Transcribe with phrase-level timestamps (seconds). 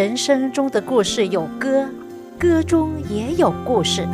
[0.00, 1.86] 人生中的故事有歌，
[2.38, 4.08] 歌中也有故事。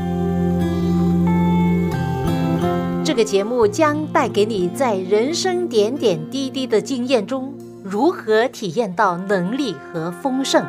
[3.05, 10.65] 这个节目将带给你在人生点点滴滴的经验中，如何体验到能力和丰盛。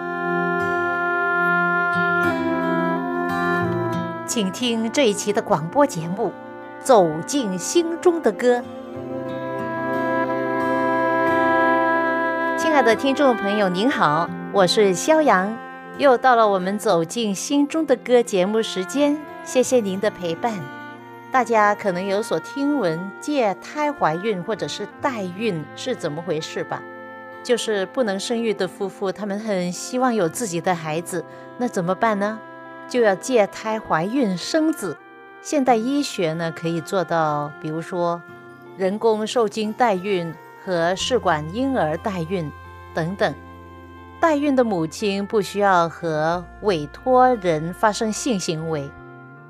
[4.27, 6.31] 请听这一期的广播节目
[6.85, 8.59] 《走进心中的歌》。
[12.55, 15.55] 亲爱的听众朋友，您好，我是肖阳，
[15.99, 20.51] 又到了我们走进心中的歌节目时间，谢谢您的陪伴。
[21.31, 26.81] 大家可能有所听闻，借胎怀孕或者是代孕是怎么回事吧？
[27.43, 31.23] 就是不能生育的夫妇，他们很希望有自己的孩子，
[31.59, 32.39] 那怎么办呢？
[32.89, 34.97] 就要借胎怀孕生子。
[35.39, 38.19] 现代医学呢可以做到，比如说
[38.75, 40.33] 人工受精代孕
[40.65, 42.51] 和试管婴儿代孕。
[42.95, 43.31] 等等，
[44.19, 48.89] 代孕的母亲不需要和委托人发生性行为，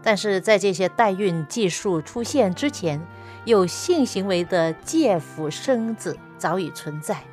[0.04, 3.02] 但是在这些代孕技术出现之前，
[3.46, 7.24] 有性行为的借腹生子早已存在。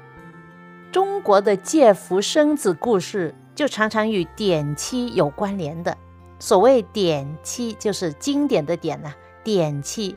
[0.92, 5.96] 中国的借腹生子故事就常常与典妻有关联的。
[6.38, 10.16] 所谓典妻，就是经典的典呐，典妻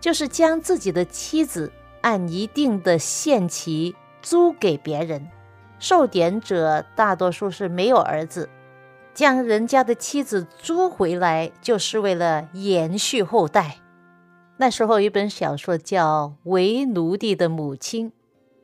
[0.00, 1.72] 就是将自己的妻子
[2.02, 3.96] 按一定的限期。
[4.22, 5.28] 租给别人，
[5.78, 8.48] 受典者大多数是没有儿子，
[9.12, 13.78] 将人家的妻子租回来，就是为了延续后代。
[14.58, 18.10] 那时候，一本小说叫《为奴隶的母亲》，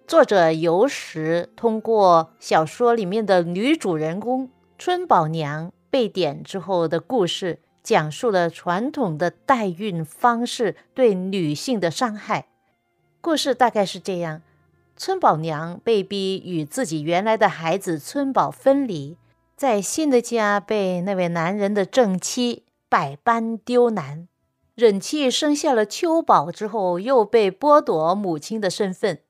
[0.07, 12.47] 作者尤石通过小说里面的女主人公春宝娘被典之后的故事，讲述了传统的代孕方式对女性的伤害。
[13.21, 14.41] 故事大概是这样。
[15.05, 19.17] 村宝娘被逼与自己原来的孩子村宝分离，
[19.57, 24.29] 在新的家被那位男人的正妻百般刁难，
[24.77, 29.23] 忍气生下了秋宝之后，又被剥夺母亲的身份。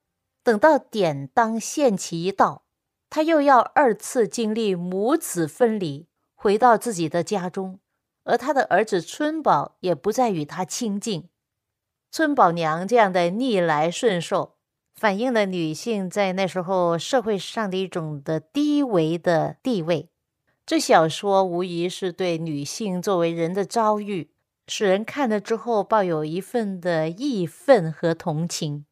[0.44, 2.64] 等到典当限期一到，
[3.08, 7.78] 他又要二次经历母子分离，回到自己的家中，
[8.24, 11.30] 而他的儿子春宝也不再与他亲近。
[12.10, 14.51] 春宝娘这样的逆来顺受。
[15.02, 20.08] 反映了女性在那时候社会上的一种的低微的地位。
[20.64, 24.30] 这小说无疑是对女性作为人的遭遇，
[24.68, 28.86] 使人看了之后抱有一份的义愤和同情。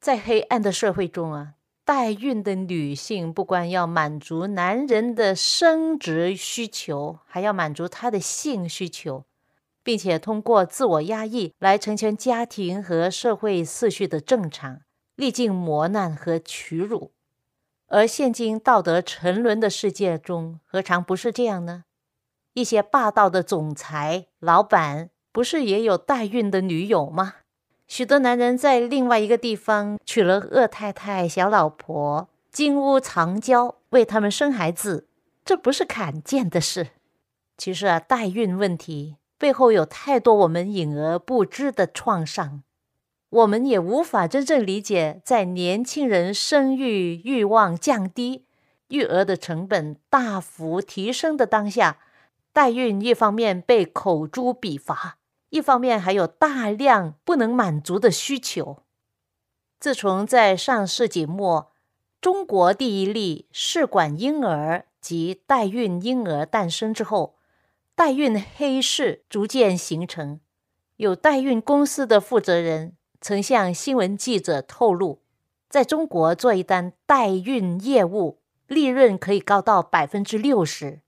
[0.00, 1.52] 在黑暗的社会中啊，
[1.84, 9.24] 代孕的女性不光要满足男人的生殖需求，还要满足他的性需求，
[9.84, 14.80] 并且通过自我压抑来成全家庭和社会秩序的正常。
[15.16, 17.12] 历尽磨难和屈辱，
[17.86, 21.84] 而现今道德沉沦的世界中，何尝不是这样呢？
[22.54, 27.34] 一些霸道的总裁、老板，不是也有代孕的女友吗？
[27.86, 35.06] 许多男人在另外一个地方娶了恶太太、小老婆，金屋藏娇，为他们生孩子，
[35.44, 36.88] 这不是罕见的事。
[37.56, 42.62] 其实啊，代孕问题背后有太多我们隐而不知的创伤。
[43.34, 48.44] 我们也无法真正理解，在年轻人生育欲望降低、
[48.86, 51.98] 育儿的成本大幅提升的当下，
[52.52, 55.18] 代孕一方面被口诛笔伐，
[55.50, 58.84] 一方面还有大量不能满足的需求。
[59.80, 61.72] 自从在上世纪末，
[62.20, 67.34] 中国第一例试管婴儿及代孕婴儿诞生之后，
[67.96, 70.38] 代孕黑市逐渐形成，
[70.98, 72.94] 有代孕公司的负责人。
[73.24, 75.22] 曾向新闻记者透露，
[75.70, 81.00] 在中国做一单代孕业务，利润可以高到百分之六十。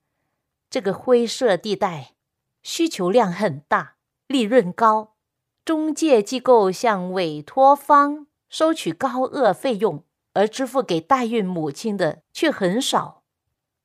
[0.70, 2.14] 这个灰色地带，
[2.62, 3.96] 需求量很大，
[4.28, 5.16] 利润高。
[5.62, 10.02] 中介机构向委托方收取高额费用，
[10.32, 13.24] 而支付给代孕母亲的却很少。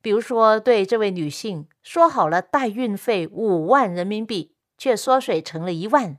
[0.00, 6.16] 比如说，对这位女性说好了代孕费五万人民币，却缩水成了一万。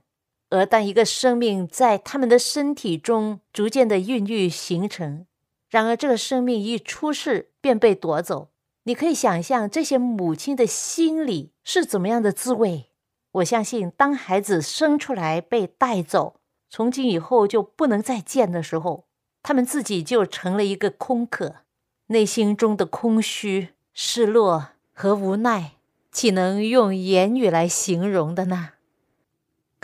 [0.54, 5.26] 而当一个生命在他们的身体中逐渐的孕育形成，
[5.68, 8.50] 然而这个生命一出世便被夺走，
[8.84, 12.90] 你可以想象这些母亲的心里是怎么样的滋味。
[13.32, 16.36] 我相信，当孩子生出来被带走，
[16.70, 19.06] 从今以后就不能再见的时候，
[19.42, 21.56] 他们自己就成了一个空壳，
[22.06, 25.72] 内心中的空虚、失落和无奈，
[26.12, 28.70] 岂能用言语来形容的呢？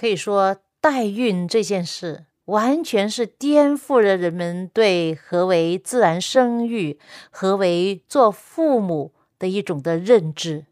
[0.00, 6.98] 可以说，代孕这件事，完全是颠覆了人们对何为自然生育、
[7.28, 10.64] 何为做父母的一种的认知。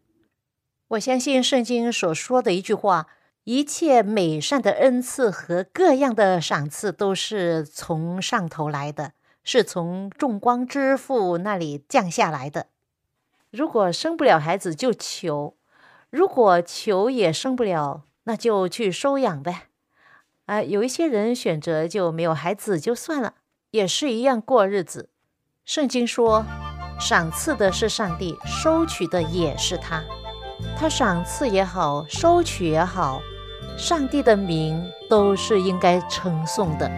[0.87, 3.05] 我相信圣经所说的一句话：
[3.43, 9.11] 一切美善的恩赐和各样的赏赐都是从上头来的，
[9.43, 12.65] 是从众光之父那里降下来的。
[13.51, 15.53] 如果生不了孩子，就求；
[16.09, 19.67] 如果求也生不了，那就去收养呗。
[20.45, 23.35] 啊，有一些人选择就没有孩子就算了，
[23.71, 25.09] 也是一样过日子。
[25.63, 26.43] 圣经说，
[26.99, 30.03] 赏赐的是上帝，收取的也是他。
[30.77, 33.21] 他赏赐也好，收取也好，
[33.77, 36.89] 上帝的名都是应该称颂的。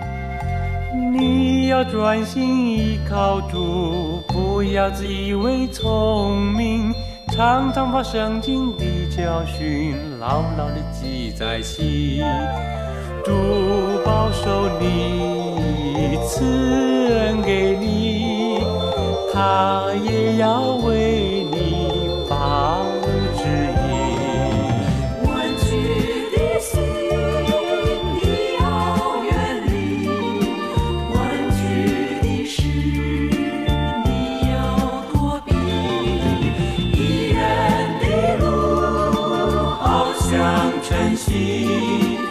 [1.13, 6.93] 你要专心依靠主，不要自以为聪明，
[7.31, 12.21] 常常把圣经的教训牢牢地记在心。
[13.23, 13.31] 主
[14.03, 16.43] 保守你，赐
[17.13, 18.59] 恩给你，
[19.33, 21.30] 他也要为
[41.15, 42.30] 心。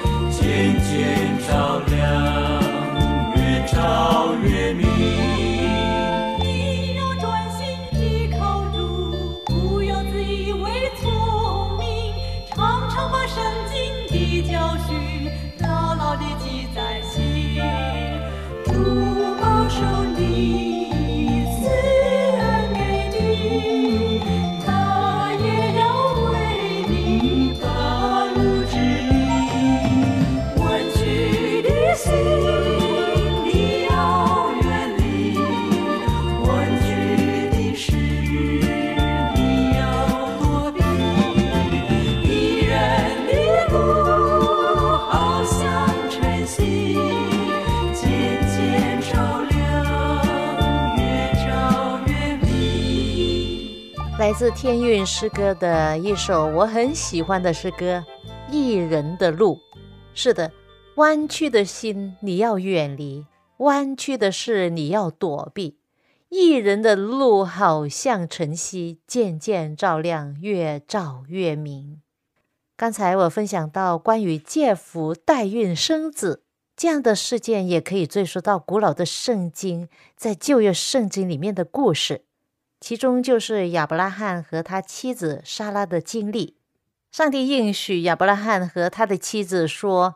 [54.21, 58.05] 来自天韵诗歌的一首我很喜欢的诗歌
[58.53, 59.55] 《一人的路》。
[60.13, 60.53] 是的，
[60.97, 63.25] 弯曲的心你要远离，
[63.57, 65.79] 弯曲的事你要躲避。
[66.29, 72.03] 一人的路好像晨曦，渐渐照亮，越照越明。
[72.77, 76.43] 刚才我分享到关于借福代孕生子
[76.77, 82.27] 这样的事件，也可以追溯到古老的圣经，在旧约圣经里面的故事。
[82.81, 86.57] 其中就是亚伯拉罕和他妻子莎拉的经历。
[87.13, 90.15] 上帝应许亚伯拉罕和他的妻子说：“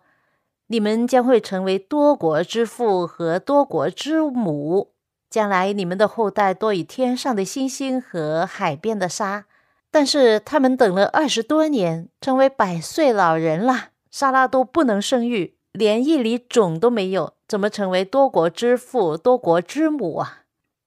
[0.68, 4.92] 你们将会成为多国之父和多国之母，
[5.28, 9.46] 将来你们的后代多以天上的星星和海边的沙。”
[9.90, 20.42] 但是他们等了二十多年，成为百岁老人了，莎拉都不能生育，连一粒种都没有，怎么成为多国之父、多国之母啊？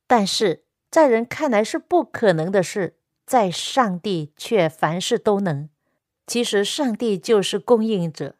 [0.07, 5.69] 但是在人看来是不可能的事，在上帝却凡事都能。
[6.25, 8.35] 其实上帝就是供应者，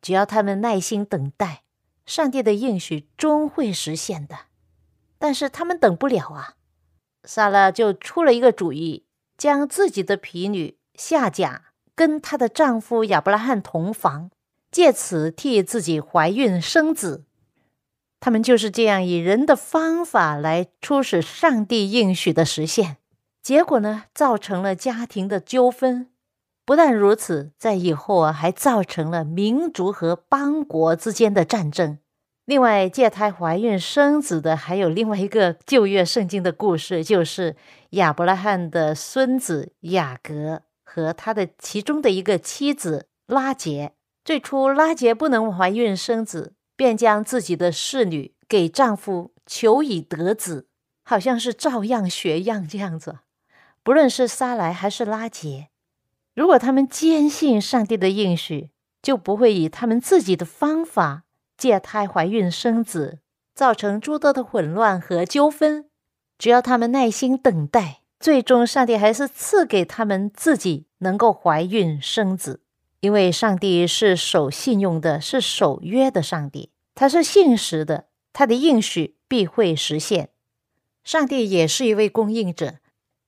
[0.00, 1.64] 只要他们耐心等待，
[2.06, 4.36] 上帝的应许终会实现的。
[5.18, 6.54] 但是他们等不了啊！
[7.24, 9.04] 萨拉就出了一个主意，
[9.36, 14.30] 将自己的婢女夏甲跟她的丈夫亚伯拉罕同房，
[14.70, 17.25] 借此替自己怀孕生子。
[18.18, 22.96] 他们就是这样以人的方法来促使上帝应许的实现，
[23.42, 26.08] 结果呢，造成了家庭的纠纷。
[26.64, 31.98] 不但如此，在以后啊，还造成了民族和邦国之间的战争。
[32.44, 37.54] 另外，借胎怀孕生子的还有另外一个旧约圣经的故事，就是
[37.90, 43.92] 亚伯拉罕的孙子雅各和他的其中的一个妻子拉结。
[44.24, 50.68] 最初，拉结不能怀孕生子，便将自己的侍女给丈夫求以得子，
[51.02, 53.20] 好像是照样学样这样子。
[53.82, 55.68] 不论是撒来还是拉结。
[56.34, 61.22] 如果他们坚信上帝的应许，就不会以他们自己的方法
[61.56, 63.20] 借胎怀孕生子，
[63.54, 65.88] 造成诸多的混乱和纠纷。
[66.36, 72.60] 只要他们耐心等待，最终上帝还是赐给他们自己能够怀孕生子。
[73.06, 80.30] 因为上帝是守信用的，是守约的上帝，他是信实的，他的应许必会实现。
[81.04, 82.78] 上帝也是一位供应者，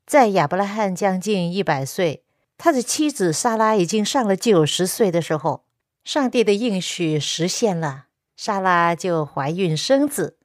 [0.04, 2.25] 在亚伯拉罕将近一百岁。
[2.56, 5.64] 他的妻子莎拉已经上了九十岁的时候，
[6.02, 10.38] 上帝的应许实现了，莎拉就怀孕生子。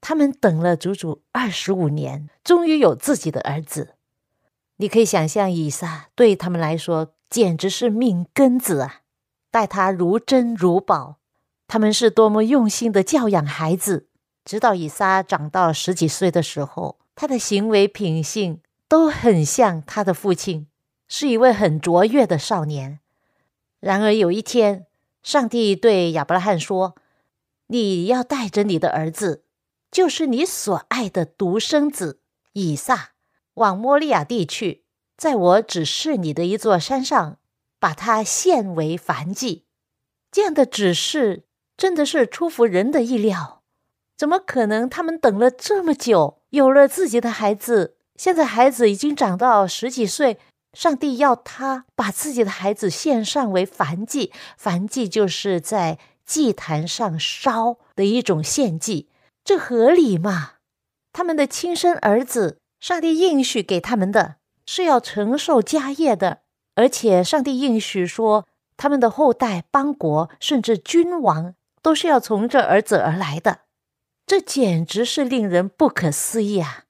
[0.00, 3.94] 他们等了足足二十五年，终于有自己的儿子。
[4.78, 9.02] 你可以想象，以撒对他们来说简直是命根子啊，
[9.50, 11.18] 待他如珍如宝。
[11.68, 14.08] 他们是多么用心的教养孩子，
[14.44, 20.68] 直到以撒长到十几岁的时候，他的行为品性都很像他的父亲，
[21.08, 23.00] 是一位很卓越的少年。
[23.80, 24.86] 然而有一天，
[25.22, 26.94] 上帝对亚伯拉罕说
[27.66, 29.42] ：“你要带着你的儿子，
[29.90, 32.20] 就是你所爱的独生子
[32.52, 33.10] 以撒，
[33.54, 34.84] 往摩利亚地去，
[35.16, 37.38] 在我指示你的一座山上，
[37.78, 39.64] 把它献为燔祭。”
[40.32, 41.44] 这样的指示。
[41.76, 43.62] 真的是出乎人的意料，
[44.16, 44.88] 怎么可能？
[44.88, 50.38] 他们等了这么久，有了自己的孩子，现在孩子已经长到十几岁，
[50.72, 59.10] 上帝要他把自己的孩子献上为燔祭，燔祭就是在祭坛上烧的一种献祭，
[59.44, 60.54] 这合理吗？
[61.12, 66.42] 他们的亲生儿子，上帝应许给他们的是要承受家业的，
[66.74, 68.46] 而且上帝应许说，
[68.76, 71.54] 他们的后代、邦国甚至君王。
[71.82, 73.60] 都是要从这儿子而来的，
[74.26, 76.86] 这简直是令人不可思议啊！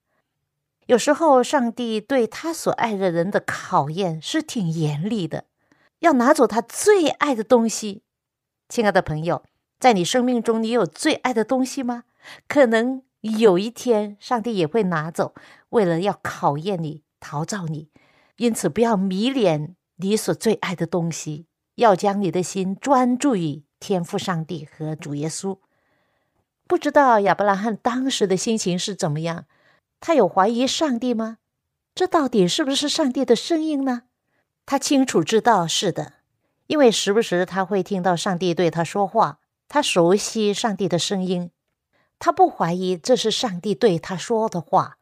[0.86, 5.44] 有时候，上帝对他所爱的人的考验是挺严厉的，
[5.98, 8.04] 要拿走他最爱的东西。
[8.70, 9.44] 亲爱的朋友，
[9.78, 12.04] 在你生命中，你有最爱的东西吗？
[12.48, 15.34] 可能有一天，上帝也会拿走，
[15.68, 17.90] 为了要考验你、陶造你。
[18.36, 21.46] 因此，不要迷恋你所最爱的东西，
[21.76, 23.64] 要将你的心专注于。
[23.78, 25.58] 天赋上帝和主耶稣，
[26.66, 29.44] 不知道亚伯拉罕当时的心情是怎么样？
[30.00, 31.36] 他有怀疑上帝吗？
[31.94, 34.04] 这到底是不是上帝的声音呢？
[34.64, 36.14] 他清楚知道是的，
[36.68, 41.50] 因为时不时他会听到上帝对他说话，他熟悉上帝的声音。
[42.18, 44.96] 他不怀疑这是上帝对他说的话，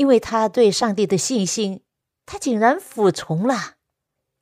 [0.00, 1.82] 因为他对上帝的信心，
[2.24, 3.74] 他竟然服从了。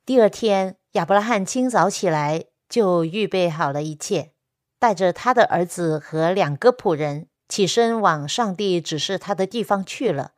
[0.05, 2.45] 第二天，亚伯拉罕清早起来。
[2.69, 4.31] 就预备好了一切，
[4.77, 10.33] 带着他的儿子和两个仆人起身往上帝指示他的地方去了。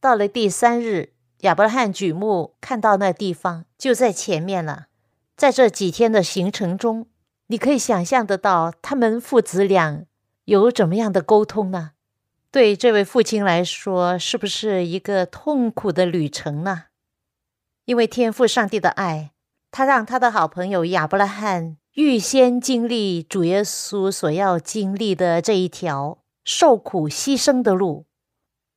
[0.00, 4.88] 到了第三日，亚伯拉罕举目看到那地方就在前面了。
[5.36, 7.06] 在这几天的行程中，
[7.46, 10.04] 你可以想象得到他们父子俩
[10.46, 11.92] 有怎么样的沟通呢？
[12.52, 16.84] 对这位父亲来说，是不是一个痛苦的旅程呢？
[17.86, 19.32] 因为天赋上帝的爱。
[19.70, 28.04] 他让他的好朋友亚伯拉罕预先经历主耶稣所要经历的这一条受苦牺牲的路，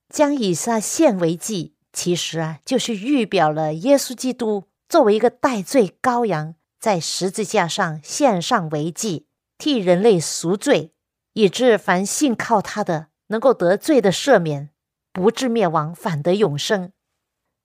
[0.08, 9.27] 将以撒献为祭，其实啊，就是预表了耶稣基督作为一个代罪羔羊，在十字架上献上为祭，
[9.58, 10.94] 替人类赎罪，
[11.34, 14.70] 以致凡信靠他的，能够得罪的赦免，
[15.12, 16.91] 不至灭亡，反得永生。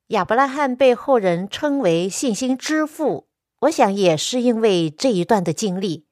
[0.09, 3.29] 亚伯拉罕被后人称为信心之父，
[3.61, 6.07] 我想也是因为这一段的经历。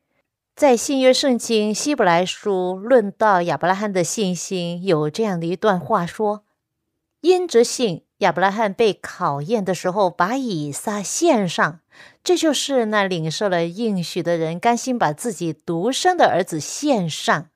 [0.55, 6.45] 在新约圣经希伯来书论到亚伯拉罕的信心，有这样的一段话说
[7.23, 11.81] ：“因着信，亚伯拉罕被考验的时候，把以撒献上，
[12.23, 17.49] 这就是那领受了应许的人甘心把自己独生的儿子献上。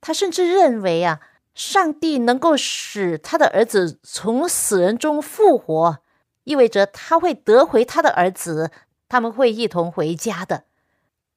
[0.00, 1.20] 他甚至认为啊。”
[1.54, 5.98] 上帝能够使他的儿子从死人中复活，
[6.44, 8.70] 意味着他会得回他的儿子，
[9.08, 10.64] 他们会一同回家的。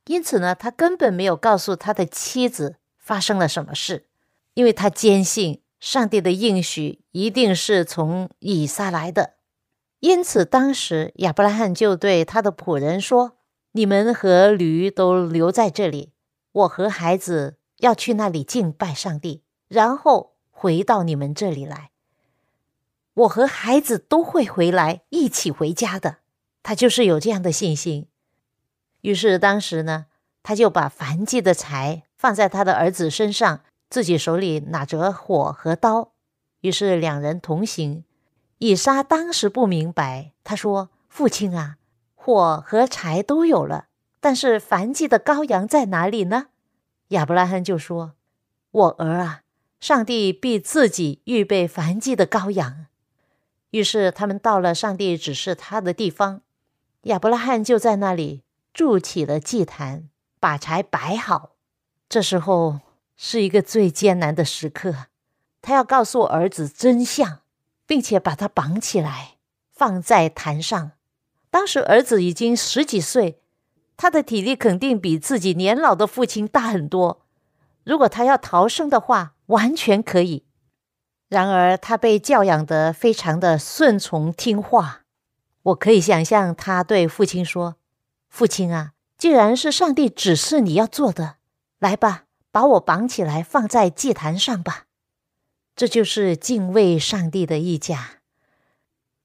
[0.06, 4.08] 因此呢，他根本没有告诉他的妻子发生了什么事，
[4.54, 9.36] 因为他坚信上帝的应许一定是从以撒来的。
[10.00, 13.38] 因此，当时亚伯拉罕就对他的仆人说
[13.72, 16.12] ：“你们和驴都留在这里，
[16.52, 21.92] 我和孩子要去那里敬拜上帝。”然后回到你们这里来，
[23.14, 26.18] 我和孩子都会回来，一起回家的。
[26.62, 28.08] 他就是有这样的信心。
[29.02, 30.06] 于是当时呢，
[30.42, 36.14] 他就把燔祭的柴放在他的儿子身上，自己手里拿着火和刀。
[36.62, 38.06] 于是两人同行。
[38.60, 41.76] 以撒当时不明白，他说：“父亲啊，
[42.16, 43.88] 火和柴都有了，
[44.22, 46.48] 但是燔祭的羔羊在哪里呢？”
[47.10, 48.14] 亚伯拉罕就说
[48.72, 49.42] ：“我儿啊。”
[49.84, 52.86] 上帝必自己预备燔祭的羔羊。
[53.72, 56.40] 于是他们到了上帝指示他的地方，
[57.02, 60.08] 亚伯拉罕就在那里筑起了祭坛，
[60.40, 61.58] 把柴摆好。
[62.08, 62.80] 这时候
[63.18, 65.08] 是一个最艰难的时刻，
[65.62, 67.42] 他要告诉儿子真相，
[67.86, 69.36] 并且把他绑起来
[69.74, 70.92] 放在坛上。
[71.50, 73.42] 当时儿子已经十几岁，
[73.98, 77.26] 他的体力肯定比自己年老的父亲大很多。
[77.84, 80.46] 如果他要逃生的话，完全可以。
[81.30, 85.02] 然而，他被教养得非常的顺从听话。
[85.64, 87.78] 我可以想象他对父亲说
[88.30, 91.38] ：“父亲啊，既然是上帝指示你要做的，
[91.80, 94.86] 来吧，把我绑起来放在祭坛上吧。”
[95.76, 98.20] 这就是敬畏上帝的意价。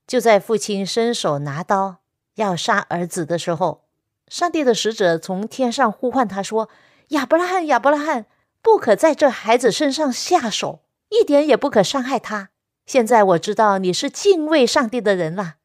[0.06, 1.99] 就在父亲伸手拿刀
[2.37, 3.85] 要杀儿子的时候，
[4.28, 6.70] 上帝的使者从天上呼唤他说
[7.08, 8.25] ：“亚伯拉罕，亚伯拉罕，
[8.62, 12.50] 不可在这孩子身上下手，一点也不可伤害他。
[12.86, 15.56] 现在我知道你是敬畏上帝的人了，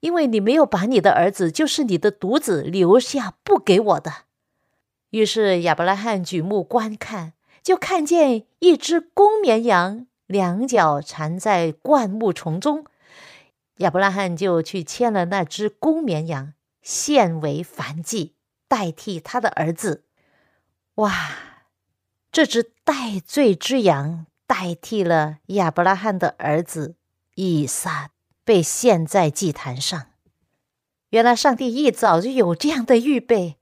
[0.00, 4.24] 因为你没有把你的儿子，就是你的独子留下不给我的。”
[5.10, 10.06] 于是亚伯拉罕举目观看，就看见一只公绵羊。
[10.26, 12.86] 两脚缠在灌木丛中，
[13.78, 18.32] 亚伯拉罕就去牵了那只公绵羊，献为燔祭，
[18.66, 20.04] 代替他的儿子。
[20.94, 21.12] 哇，
[22.32, 26.96] 这只代罪之羊代替了亚伯拉罕的儿子
[27.34, 28.08] 以撒，
[28.42, 30.06] 被献在祭坛上。
[31.10, 33.56] 原来上帝一早就有这样的预备。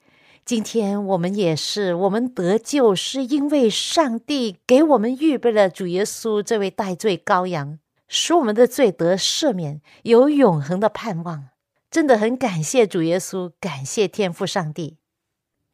[0.45, 11.49] 今天我们也是，我们得救是因为上帝给我们预备了主耶稣这位代罪羔羊，使我们的罪得赦免，有永恒的盼望。
[11.91, 15.00] 真的很感谢主耶稣，感谢天父上帝。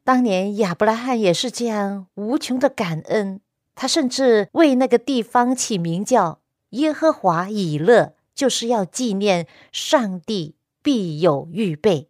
[0.07, 3.41] 当年亚伯拉罕也是这样无穷的感恩，
[3.75, 12.07] 他甚至为那个地方起名叫耶和华以勒，就是要纪念上帝必有预备。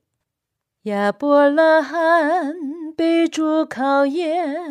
[0.83, 2.53] 亚伯拉罕
[2.95, 4.69] 被主考验，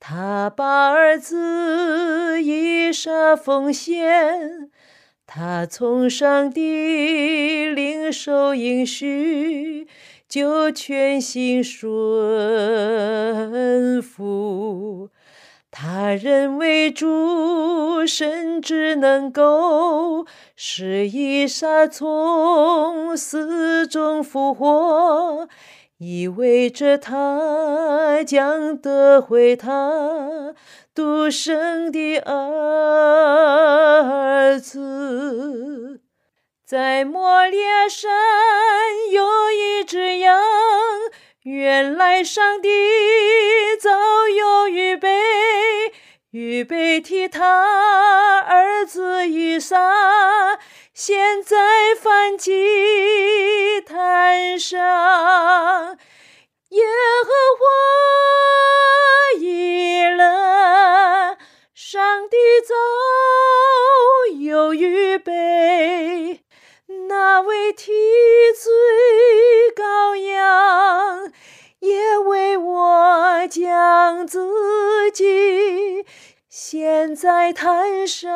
[0.00, 4.68] 他把儿子以撒奉献。
[5.28, 9.86] 他从上帝领受应许，
[10.28, 11.92] 就全心顺
[14.02, 15.10] 服。
[15.70, 25.48] 他认为主甚至能够使以撒从死中复活，
[25.98, 30.54] 意味着他将得回他
[30.94, 33.38] 独生的儿
[34.58, 36.00] 子。
[36.68, 38.10] 在摩列山
[39.10, 40.38] 有一只羊。
[41.44, 42.68] 原来上帝
[43.80, 45.08] 早有预备，
[46.30, 50.58] 预备替他儿子以撒，
[50.92, 51.56] 现在
[51.98, 55.96] 放祭坛上。
[56.68, 56.84] 耶
[57.24, 57.64] 和华
[59.40, 61.38] 已来，
[61.72, 62.74] 上帝早
[64.38, 66.42] 有预备，
[67.08, 67.90] 那位替
[68.54, 68.70] 罪
[69.74, 71.32] 羔羊。
[71.80, 74.40] 也为我将自
[75.14, 76.04] 己
[76.48, 78.28] 献在坛上。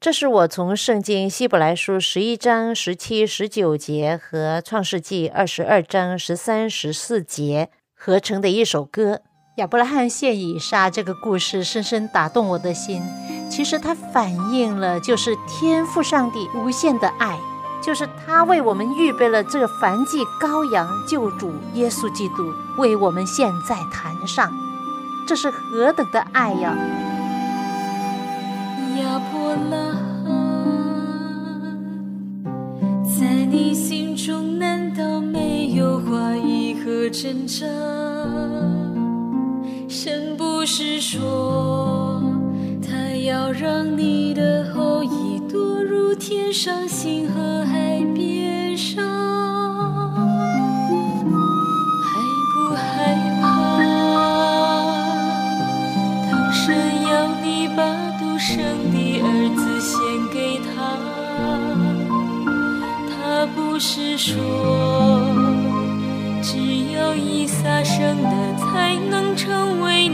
[0.00, 9.20] 这是我从圣经希伯来书十一章十七、十九节和创世纪二十二章十三、十四节合成的一首歌。
[9.56, 13.02] 亚伯拉罕献以撒这个故事深深打动我的心。
[13.50, 17.38] 其实它反映了就是天赋上帝无限的爱。
[17.82, 24.50] 就是他为我们预备了这个燔祭羔羊救主耶稣基督，为我们献在坛上，
[25.28, 26.74] 这是何等的爱呀！
[28.96, 29.76] 亚伯拉
[30.24, 30.24] 罕，
[33.04, 37.66] 在你心中难道没有怀疑和挣扎？
[39.86, 42.13] 神不是说
[43.24, 49.02] 要让你的后裔躲入天上星河、海边上，
[52.02, 52.10] 害
[52.52, 53.44] 不害怕？
[56.28, 56.76] 汤神
[57.08, 57.82] 要你把
[58.18, 58.56] 独生
[58.92, 59.96] 的儿子献
[60.30, 60.74] 给他，
[63.08, 64.34] 他不是说
[66.42, 66.58] 只
[66.92, 70.10] 有伊撒生的才能成为？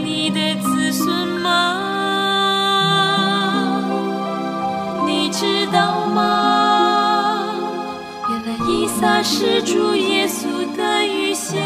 [9.00, 11.58] 来以撒是主耶稣的雨下，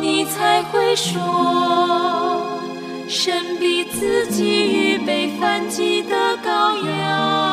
[0.00, 2.60] 你才会说
[3.08, 7.45] 神比自己预备反击的羔羊。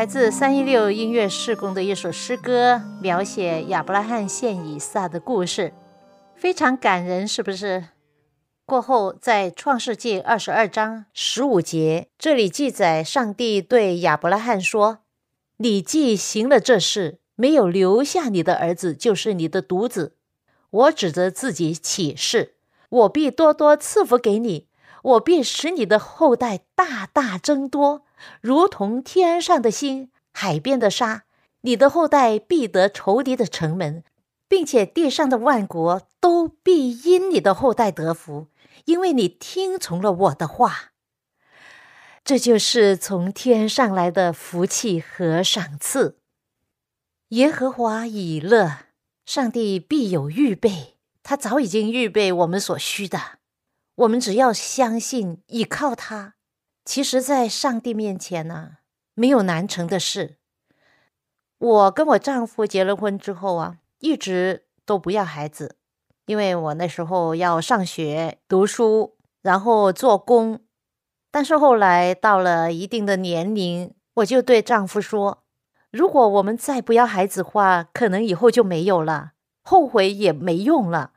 [0.00, 5.74] 来自三一六音乐事工的一首诗歌，描写亚伯拉罕献以撒的故事，
[6.34, 7.84] 非常感人，是不是？
[8.64, 15.00] 过后，在创世纪二十二章十五节，这里记载上帝对亚伯拉罕说
[15.58, 20.16] ：“你既行了这事，没有留下你的儿子，就是你的独子，
[20.70, 22.54] 我指着自己起誓，
[22.88, 24.66] 我必多多赐福给你，
[25.02, 28.04] 我必使你的后代大大增多。”
[28.40, 31.24] 如同天上的星，海边的沙，
[31.62, 34.02] 你的后代必得仇敌的城门，
[34.48, 38.48] 并且地上的万国都必因你的后代得福，
[38.84, 40.92] 因为你听从了我的话。
[42.22, 46.18] 这就是从天上来的福气和赏赐。
[47.28, 48.86] 耶和华以乐，
[49.24, 53.38] 上帝必有预备，他早已经预备我们所需的，
[53.94, 56.34] 我们只要相信，依靠他。
[56.92, 58.78] 其实，在上帝面前呢，
[59.14, 60.38] 没有难成的事。
[61.56, 65.76] 我跟我丈夫结了婚之后啊，一直都不要孩子，
[66.26, 70.58] 因为我那时候要上学读书，然后做工。
[71.30, 75.44] 但是后来到了一定的年龄，我就对丈夫说
[75.92, 81.12] ：“如果我们再不要孩子的话，可能以后就没有了，后悔也没用了，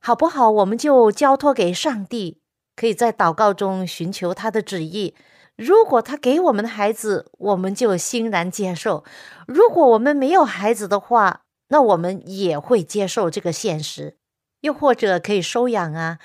[0.00, 0.50] 好不好？
[0.50, 2.40] 我们就交托给上帝。”
[2.76, 5.14] 可以在祷告中寻求他的旨意。
[5.56, 9.04] 如果他给我们的孩子，我们就欣然接受；
[9.46, 14.18] 如果我们没有孩子的话，那我们也会接受这个现实。
[14.62, 16.18] 又或者可以收养啊，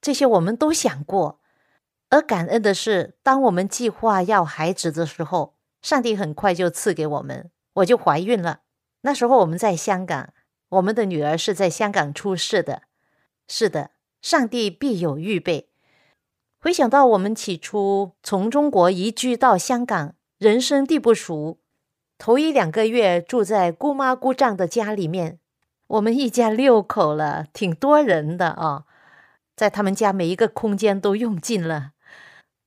[0.00, 1.40] 这些我们都想过。
[2.10, 8.60] 而感恩的是，当我们计划要孩子的时候，上帝很快就赐给我们，我就怀孕了。
[9.02, 10.32] 那时候我们在香港，
[10.68, 12.82] 我们的女儿是在香港出世的。
[13.48, 15.67] 是的，上帝必有预备。
[16.60, 21.58] 回想到我们起初从中国移居到香港，人生地不熟，
[22.18, 25.38] 头一两个月住在姑妈姑丈的家里面，
[25.86, 28.82] 我们一家六口了，挺多人的啊，
[29.54, 31.92] 在他们家每一个空间都用尽了。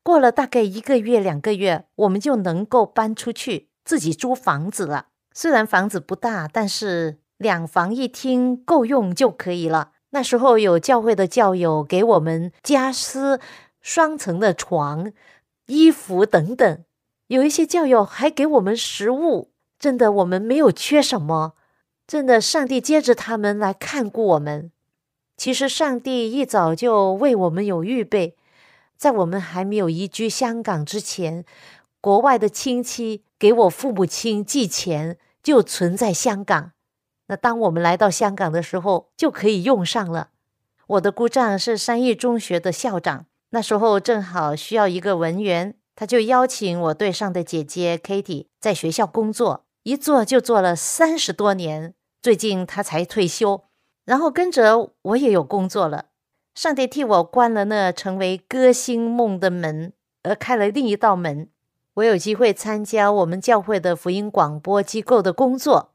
[0.01, 5.07] 过了大概一个月两个月，我们就能够搬出去自己租房子了。
[5.33, 9.91] 虽然房子不大，但是两房一厅够用就可以了。
[10.11, 13.41] 那时候有教会的教友给我们家私。
[13.81, 15.11] 双层的床、
[15.65, 16.83] 衣服等等，
[17.27, 21.53] 有一些教友还给我们食物，真的我们没有缺什么。
[22.07, 24.71] 真的，上帝接着他们来看顾我们。
[25.37, 28.35] 其实上帝一早就为我们有预备，
[28.97, 31.45] 在我们还没有移居香港之前，
[31.99, 36.73] 国外的亲戚给我父母亲寄钱，就存在香港。
[37.27, 40.29] 那当我们来到香港的时候，就可以用上了。
[40.85, 43.25] 我的姑丈是三义中学的校长。
[43.51, 51.93] 那时候正好需要一个文员，他就邀请我对上的姐姐 Kitty 在学校工作，一做就做了三十多年。
[52.21, 53.65] 最近他才退休，
[54.05, 56.05] 然后跟着我也有工作了。
[56.55, 61.49] 上帝替我关了那成为歌星梦的门，而开了另一道门。
[61.95, 65.91] 我有机会参加我们教会的福音广播机构的工作。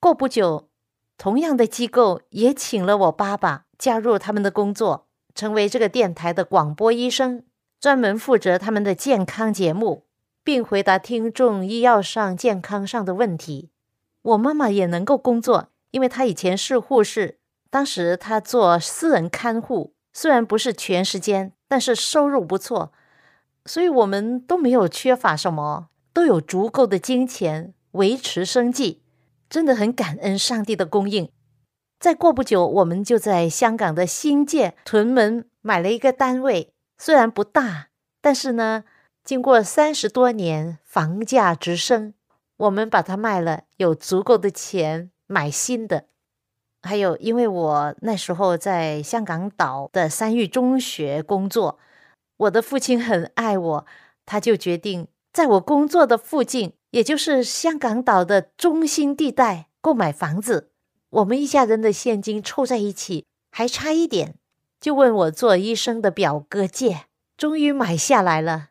[0.00, 0.68] 过不久，
[1.16, 5.05] 同样的机构也请了我爸爸加入他们的工作。
[5.36, 7.44] 成为这个电台的广播医生，
[7.78, 10.06] 专门负责他们的健康节目，
[10.42, 13.70] 并回答听众医药上、健康上的问题。
[14.22, 22.92] 我妈妈也能够工作，因为她以前是护士，当时她做私人看护，虽然不是全时间，但是收入不错，
[23.66, 29.02] 所以我们都没有缺乏什么，都有足够的金钱维持生计，
[29.50, 31.30] 真的很感恩上帝的供应。
[31.98, 37.88] 再过不久，我们就在香港的新界屯门买了一个单位，虽然不大，
[38.20, 38.84] 但是呢，
[39.24, 42.12] 经过三十多年房价直升，
[42.58, 46.04] 我们把它卖了，有足够的钱买新的。
[46.82, 51.78] 还有，因为我那时候在香港岛的三育中学工作，
[52.36, 53.86] 我的父亲很爱我，
[54.26, 60.70] 他就决定在我工作的附近，也就是香港岛的中心地带购买房子。
[61.16, 64.34] 我们一家人的现金凑在一起还差一点，
[64.78, 67.06] 就问我做医生的表哥借，
[67.38, 68.68] 终于买下来了。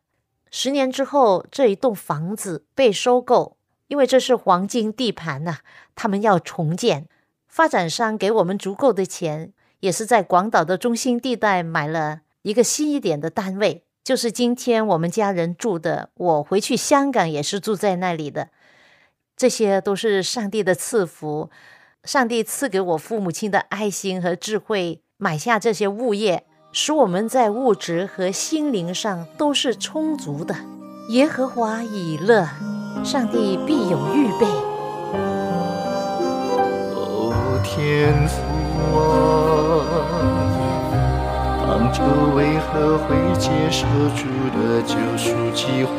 [0.52, 5.58] 十年之后，这一栋房子被收购，因为这是黄金地盘呐，
[5.96, 7.08] 他们要重建。
[7.48, 16.12] 发展商给我们足够的钱，也是在广岛的中心地带买了一个新一点的单位，就是今天我们家人住的。
[16.14, 18.50] 我回去香港也是住在那里的，
[19.36, 21.50] 这些都是上帝的赐福。
[22.06, 30.56] 上帝赐给我父母亲的爱心和智慧，买下这些物业，使我们在物质和心灵上都是充足的。
[31.10, 32.48] 耶和华以乐，
[33.04, 34.46] 上帝必有预备。
[36.94, 38.36] 哦，天父
[38.96, 39.02] 啊，
[41.66, 42.04] 当初
[42.36, 45.92] 为何会接受主的救赎计划？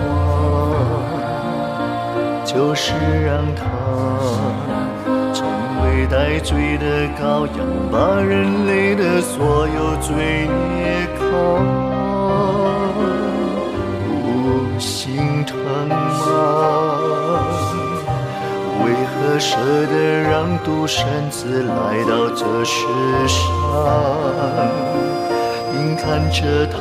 [2.45, 3.65] 就是让他
[6.07, 11.27] 为带罪的羔羊，把人类的所有罪孽扛。
[14.23, 15.95] 不心疼吗？
[18.85, 22.87] 为何舍得让独生子来到这世
[23.27, 23.43] 上，
[25.73, 26.79] 并看着他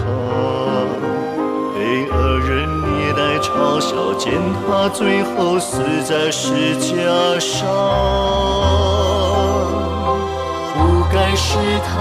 [1.74, 4.32] 被恶人虐待嘲笑，见
[4.68, 6.94] 他最后死在石架
[7.40, 7.66] 上，
[11.36, 11.92] 是他，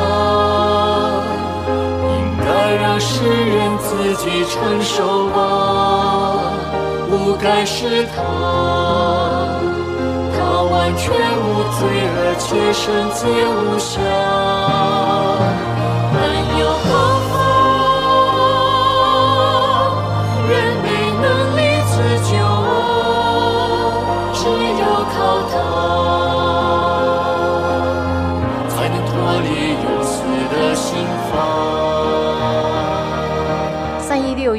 [2.09, 6.53] 应该让世人自己承受吧，
[7.11, 8.23] 不该是他。
[10.37, 11.81] 他完全无罪，
[12.17, 14.01] 而且圣洁无瑕，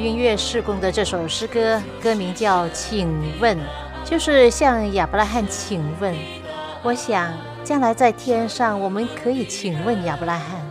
[0.06, 3.58] 音乐事工的这首诗歌，歌名叫《请问》，
[4.04, 6.14] 就是向亚伯拉罕请问。
[6.84, 10.62] 我想，将来在天上，我们可以请问亚伯拉罕，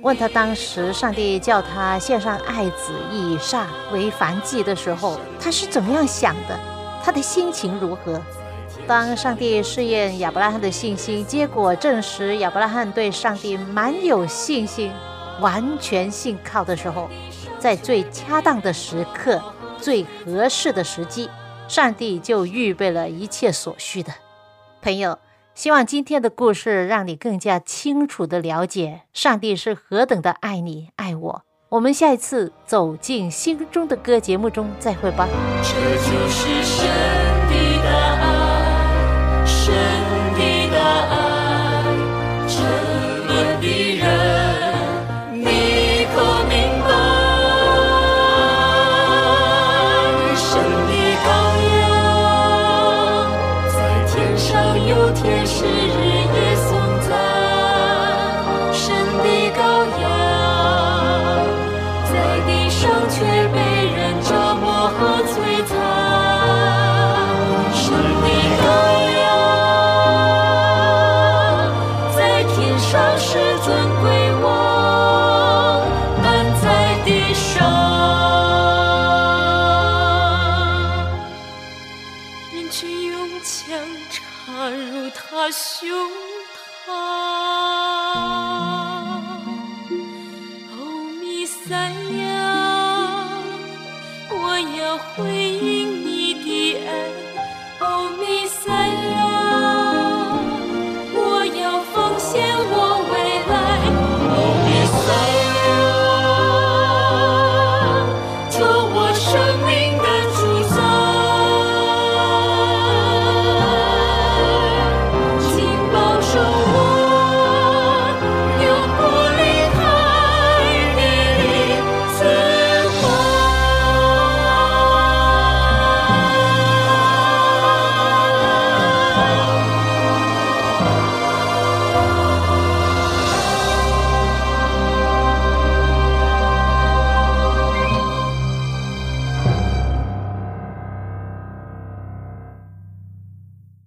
[0.00, 6.56] 问他当时上帝叫他献上爱子以撒为燔祭的时候，他是怎么样想的，
[7.02, 8.22] 他的心情如何？
[8.86, 14.92] 当上帝试验亚伯拉罕的信心，结果证实亚伯拉罕对上帝蛮有信心，
[15.40, 17.08] 完全信靠的时候，
[17.64, 19.42] 在最恰当的时刻、
[19.80, 21.30] 最合适的时机，
[21.66, 24.12] 上帝就预备了一切所需的。
[24.82, 25.18] 朋友，
[25.54, 31.42] 希望今天的故事让你更加清楚地了解上帝是何等的爱你、爱我。
[31.70, 35.26] 我们下一次走进心中的歌节目中再会吧。
[35.62, 36.86] 这就是神
[37.82, 37.88] 的
[38.20, 39.74] 爱，神
[91.64, 93.38] 弥赛亚，
[94.30, 97.23] 我要回应你的爱。